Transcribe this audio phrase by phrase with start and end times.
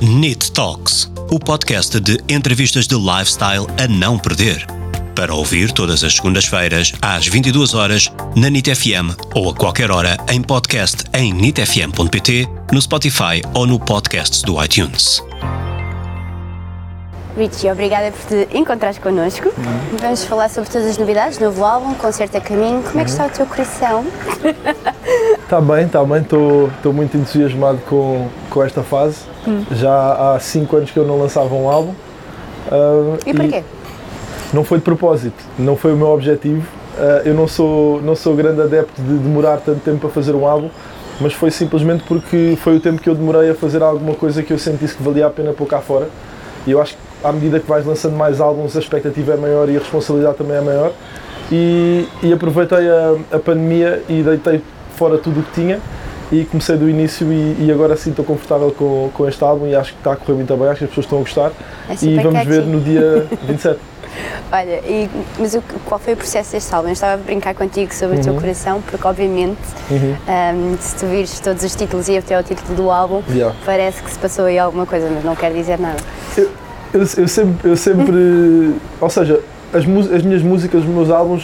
[0.00, 4.66] NIT Talks, o podcast de entrevistas de lifestyle a não perder.
[5.14, 10.18] Para ouvir todas as segundas-feiras, às 22 horas na NIT FM ou a qualquer hora
[10.30, 15.22] em podcast em nitfm.pt, no Spotify ou no podcast do iTunes.
[17.34, 19.50] Richie, obrigada por te encontrares connosco.
[19.98, 22.82] Vamos falar sobre todas as novidades, novo álbum, concerto a caminho.
[22.82, 24.04] Como é que está o teu coração?
[25.42, 29.18] Está bem, está bem, estou muito entusiasmado com, com esta fase.
[29.70, 31.94] Já há 5 anos que eu não lançava um álbum.
[32.70, 33.62] ah, E porquê?
[34.52, 36.66] Não foi de propósito, não foi o meu objetivo.
[36.98, 40.46] Ah, eu não sou, não sou grande adepto de demorar tanto tempo para fazer um
[40.46, 40.68] álbum,
[41.20, 44.52] mas foi simplesmente porque foi o tempo que eu demorei a fazer alguma coisa que
[44.52, 46.08] eu sentisse que valia a pena pôr cá fora.
[46.66, 49.68] E eu acho que à medida que vais lançando mais álbuns, a expectativa é maior
[49.68, 50.92] e a responsabilidade também é maior.
[51.52, 54.60] E, e aproveitei a, a pandemia e deitei
[54.96, 55.78] fora tudo o que tinha
[56.32, 59.76] e comecei do início e, e agora sim estou confortável com, com este álbum e
[59.76, 61.52] acho que está a correr muito bem, acho que as pessoas estão a gostar
[61.88, 62.68] É e vamos ver catchy.
[62.70, 63.78] no dia 27.
[64.50, 66.88] Olha, e, mas o, qual foi o processo deste álbum?
[66.88, 69.58] Eu estava a brincar contigo sobre o teu coração, porque obviamente,
[70.26, 73.54] ahm, se tu vires todos os títulos e até o título do álbum, Yeah.
[73.66, 75.98] parece que se passou aí alguma coisa, mas não quer dizer nada.
[76.36, 76.50] Eu,
[76.94, 79.40] eu, eu sempre, eu sempre ou seja,
[79.74, 81.34] as, as minhas músicas, os meus álbuns